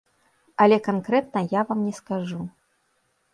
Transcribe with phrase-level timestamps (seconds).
[0.63, 2.41] Але канкрэтна я вам не скажу.